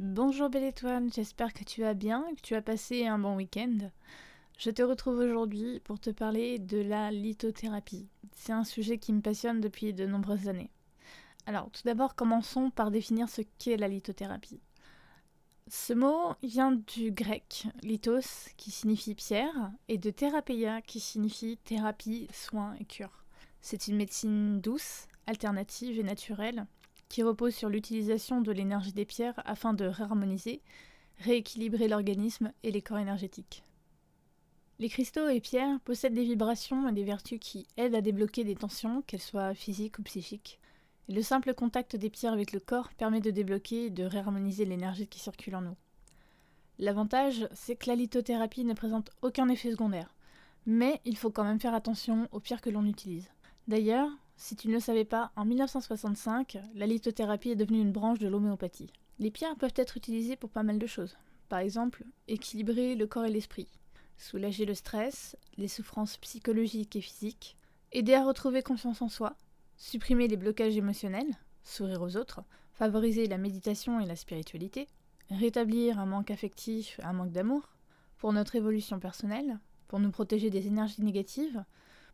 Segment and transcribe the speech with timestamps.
[0.00, 3.90] Bonjour belle étoile, j'espère que tu vas bien que tu as passé un bon week-end.
[4.56, 8.06] Je te retrouve aujourd'hui pour te parler de la lithothérapie.
[8.30, 10.70] C'est un sujet qui me passionne depuis de nombreuses années.
[11.46, 14.60] Alors tout d'abord commençons par définir ce qu'est la lithothérapie.
[15.66, 22.28] Ce mot vient du grec lithos qui signifie pierre et de thérapeia qui signifie thérapie,
[22.32, 23.24] soin et cure.
[23.62, 26.68] C'est une médecine douce, alternative et naturelle
[27.08, 30.62] qui repose sur l'utilisation de l'énergie des pierres afin de réharmoniser,
[31.18, 33.64] rééquilibrer l'organisme et les corps énergétiques.
[34.78, 38.54] Les cristaux et pierres possèdent des vibrations et des vertus qui aident à débloquer des
[38.54, 40.60] tensions, qu'elles soient physiques ou psychiques.
[41.08, 45.08] Le simple contact des pierres avec le corps permet de débloquer et de réharmoniser l'énergie
[45.08, 45.76] qui circule en nous.
[46.78, 50.14] L'avantage, c'est que la lithothérapie ne présente aucun effet secondaire,
[50.64, 53.28] mais il faut quand même faire attention aux pierres que l'on utilise.
[53.66, 58.20] D'ailleurs, si tu ne le savais pas, en 1965, la lithothérapie est devenue une branche
[58.20, 58.92] de l'homéopathie.
[59.18, 61.16] Les pierres peuvent être utilisées pour pas mal de choses.
[61.48, 63.66] Par exemple, équilibrer le corps et l'esprit,
[64.16, 67.56] soulager le stress, les souffrances psychologiques et physiques,
[67.90, 69.34] aider à retrouver confiance en soi,
[69.76, 72.42] supprimer les blocages émotionnels, sourire aux autres,
[72.74, 74.86] favoriser la méditation et la spiritualité,
[75.30, 77.68] rétablir un manque affectif, un manque d'amour,
[78.18, 79.58] pour notre évolution personnelle,
[79.88, 81.64] pour nous protéger des énergies négatives,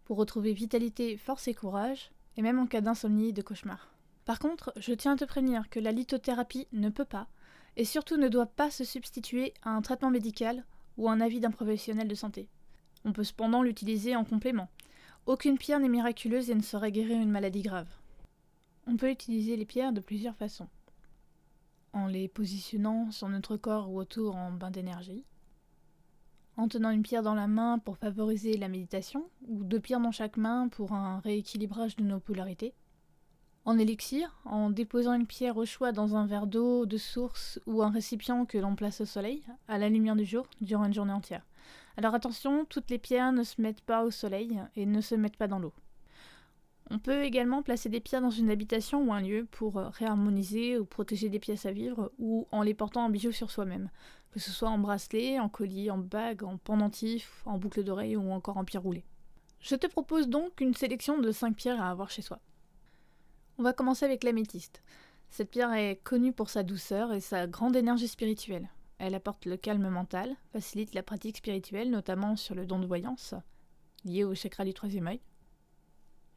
[0.05, 3.95] pour retrouver vitalité, force et courage, et même en cas d'insomnie et de cauchemar.
[4.25, 7.29] Par contre, je tiens à te prévenir que la lithothérapie ne peut pas,
[7.77, 10.65] et surtout ne doit pas se substituer à un traitement médical
[10.97, 12.49] ou à un avis d'un professionnel de santé.
[13.05, 14.69] On peut cependant l'utiliser en complément.
[15.27, 17.89] Aucune pierre n'est miraculeuse et ne saurait guérir une maladie grave.
[18.87, 20.69] On peut utiliser les pierres de plusieurs façons.
[21.93, 25.25] En les positionnant sur notre corps ou autour en bain d'énergie,
[26.57, 30.13] en tenant une pierre dans la main pour favoriser la méditation, ou deux pierres dans
[30.13, 32.75] chaque main pour un rééquilibrage de nos polarités.
[33.65, 37.83] En élixir, en déposant une pierre au choix dans un verre d'eau de source ou
[37.83, 41.13] un récipient que l'on place au soleil, à la lumière du jour, durant une journée
[41.13, 41.47] entière.
[41.97, 45.39] Alors attention, toutes les pierres ne se mettent pas au soleil et ne se mettent
[45.39, 45.73] pas dans l'eau.
[46.91, 50.85] On peut également placer des pierres dans une habitation ou un lieu pour réharmoniser ou
[50.85, 53.91] protéger des pièces à vivre ou en les portant en bijoux sur soi-même,
[54.31, 58.31] que ce soit en bracelet, en collier, en bague, en pendentif, en boucle d'oreille ou
[58.31, 59.05] encore en pierre roulée.
[59.61, 62.39] Je te propose donc une sélection de 5 pierres à avoir chez soi.
[63.57, 64.83] On va commencer avec l'améthyste.
[65.31, 68.69] Cette pierre est connue pour sa douceur et sa grande énergie spirituelle.
[68.99, 73.35] Elle apporte le calme mental, facilite la pratique spirituelle, notamment sur le don de voyance,
[74.05, 75.21] lié au chakra du troisième œil.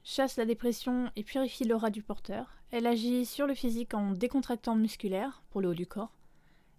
[0.10, 2.62] Chasse la dépression et purifie l'aura du porteur.
[2.72, 6.14] Elle agit sur le physique en décontractant musculaire, pour le haut du corps,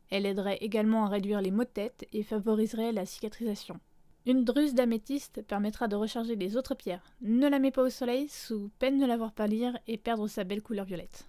[0.08, 3.80] elle aiderait également à réduire les maux de tête et favoriserait la cicatrisation.
[4.24, 7.04] Une druse d'améthyste permettra de recharger les autres pierres.
[7.20, 10.44] Ne la mets pas au soleil sous peine de la voir pâlir et perdre sa
[10.44, 11.28] belle couleur violette.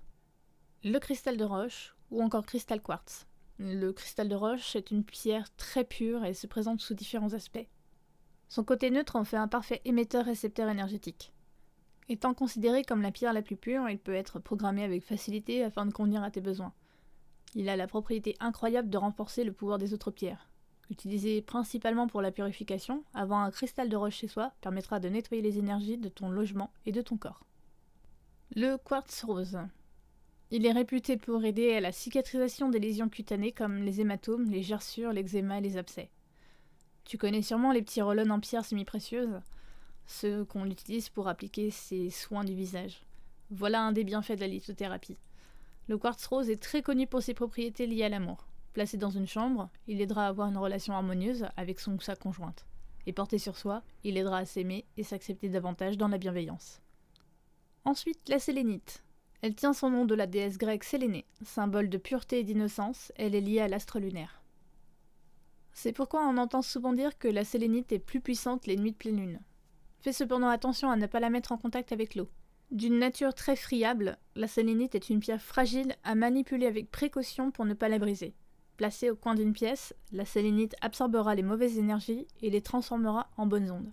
[0.86, 3.28] Le cristal de roche ou encore cristal quartz.
[3.58, 7.68] Le cristal de roche est une pierre très pure et se présente sous différents aspects.
[8.48, 11.34] Son côté neutre en fait un parfait émetteur-récepteur énergétique.
[12.12, 15.86] Étant considéré comme la pierre la plus pure, il peut être programmé avec facilité afin
[15.86, 16.74] de convenir à tes besoins.
[17.54, 20.50] Il a la propriété incroyable de renforcer le pouvoir des autres pierres.
[20.90, 25.44] Utilisé principalement pour la purification, avoir un cristal de roche chez soi permettra de nettoyer
[25.44, 27.46] les énergies de ton logement et de ton corps.
[28.56, 29.60] Le quartz rose.
[30.50, 34.64] Il est réputé pour aider à la cicatrisation des lésions cutanées comme les hématomes, les
[34.64, 36.10] gerçures, l'eczéma et les abcès.
[37.06, 39.42] Tu connais sûrement les petits rollons en pierre semi-précieuse,
[40.10, 43.04] ceux qu'on utilise pour appliquer ses soins du visage.
[43.52, 45.18] Voilà un des bienfaits de la lithothérapie.
[45.88, 48.48] Le quartz rose est très connu pour ses propriétés liées à l'amour.
[48.74, 52.16] Placé dans une chambre, il aidera à avoir une relation harmonieuse avec son ou sa
[52.16, 52.66] conjointe.
[53.06, 56.82] Et porté sur soi, il aidera à s'aimer et s'accepter davantage dans la bienveillance.
[57.86, 59.04] Ensuite, la sélénite.
[59.42, 63.36] Elle tient son nom de la déesse grecque Sélénée, symbole de pureté et d'innocence, elle
[63.36, 64.42] est liée à l'astre lunaire.
[65.72, 68.98] C'est pourquoi on entend souvent dire que la sélénite est plus puissante les nuits de
[68.98, 69.40] pleine lune.
[70.00, 72.30] Fais cependant attention à ne pas la mettre en contact avec l'eau.
[72.72, 77.66] D'une nature très friable, la sélénite est une pierre fragile à manipuler avec précaution pour
[77.66, 78.36] ne pas la briser.
[78.78, 83.46] Placée au coin d'une pièce, la sélénite absorbera les mauvaises énergies et les transformera en
[83.46, 83.92] bonnes ondes.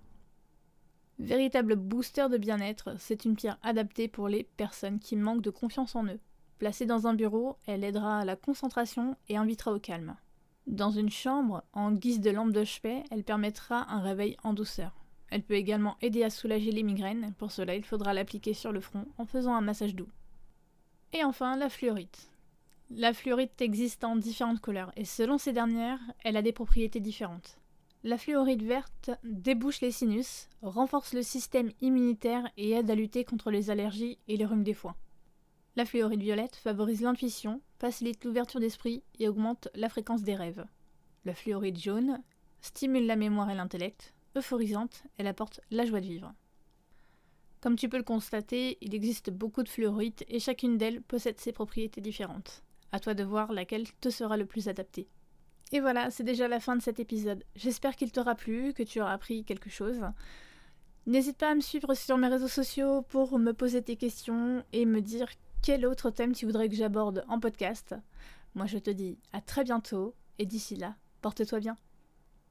[1.19, 5.97] Véritable booster de bien-être, c'est une pierre adaptée pour les personnes qui manquent de confiance
[5.97, 6.21] en eux.
[6.59, 10.17] Placée dans un bureau, elle aidera à la concentration et invitera au calme.
[10.67, 15.06] Dans une chambre, en guise de lampe de chevet, elle permettra un réveil en douceur.
[15.31, 18.81] Elle peut également aider à soulager les migraines, pour cela il faudra l'appliquer sur le
[18.81, 20.09] front en faisant un massage doux.
[21.13, 22.31] Et enfin, la fluorite.
[22.91, 27.59] La fluorite existe en différentes couleurs, et selon ces dernières, elle a des propriétés différentes.
[28.05, 33.51] La fluorite verte débouche les sinus, renforce le système immunitaire et aide à lutter contre
[33.51, 34.95] les allergies et les rhumes des foins.
[35.75, 40.65] La fluorite violette favorise l'intuition, facilite l'ouverture d'esprit et augmente la fréquence des rêves.
[41.25, 42.23] La fluorite jaune
[42.61, 46.33] stimule la mémoire et l'intellect, euphorisante, elle apporte la joie de vivre.
[47.61, 51.53] Comme tu peux le constater, il existe beaucoup de fluorites et chacune d'elles possède ses
[51.53, 52.63] propriétés différentes.
[52.93, 55.09] À toi de voir laquelle te sera le plus adaptée.
[55.73, 57.43] Et voilà, c'est déjà la fin de cet épisode.
[57.57, 60.01] J'espère qu'il t'aura plu, que tu auras appris quelque chose.
[61.07, 64.87] N'hésite pas à me suivre sur mes réseaux sociaux pour me poser tes questions et
[64.87, 65.29] me dire
[65.63, 67.95] quel autre thème tu voudrais que j'aborde en podcast.
[68.55, 71.77] Moi je te dis à très bientôt et d'ici là, porte-toi bien.